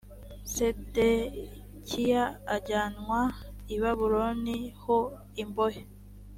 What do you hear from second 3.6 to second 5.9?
i babuloni ho imbohe